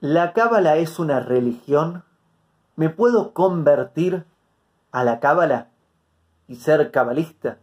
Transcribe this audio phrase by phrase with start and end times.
[0.00, 2.04] ¿La cábala es una religión?
[2.76, 4.26] ¿Me puedo convertir
[4.92, 5.70] a la cábala
[6.46, 7.60] y ser cabalista?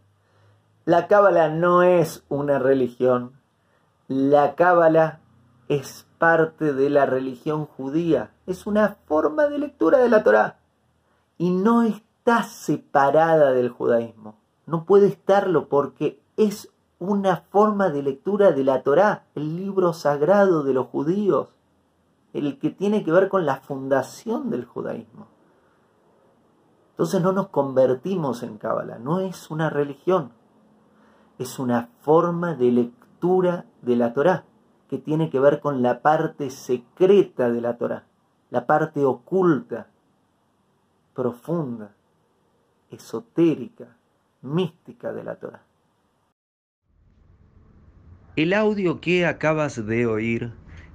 [0.84, 3.34] La cábala no es una religión.
[4.08, 5.20] La cábala
[5.68, 8.32] es parte de la religión judía.
[8.48, 10.58] Es una forma de lectura de la Torá.
[11.38, 14.40] Y no está separada del judaísmo.
[14.66, 20.64] No puede estarlo porque es una forma de lectura de la Torá, el libro sagrado
[20.64, 21.50] de los judíos,
[22.34, 25.28] el que tiene que ver con la fundación del judaísmo.
[26.92, 30.32] Entonces no nos convertimos en Cábala, no es una religión,
[31.40, 34.46] es una forma de lectura de la Torá
[34.90, 38.06] que tiene que ver con la parte secreta de la Torá,
[38.52, 39.88] la parte oculta,
[41.16, 41.96] profunda,
[42.92, 43.98] esotérica,
[44.42, 45.64] mística de la Torá.
[48.36, 50.54] El audio que acabas de oír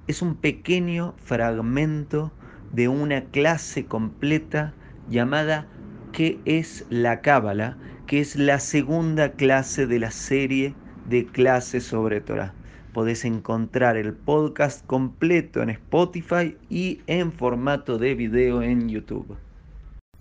[0.09, 2.31] es un pequeño fragmento
[2.73, 4.73] de una clase completa
[5.07, 5.67] llamada
[6.13, 7.77] ¿Qué es la Cábala?
[8.07, 10.73] que es la segunda clase de la serie
[11.07, 12.55] de clases sobre Torah.
[12.91, 19.37] Podés encontrar el podcast completo en Spotify y en formato de video en YouTube.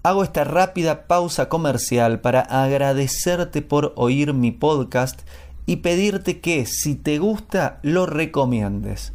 [0.03, 5.23] Hago esta rápida pausa comercial para agradecerte por oír mi podcast
[5.65, 9.15] y pedirte que si te gusta lo recomiendes.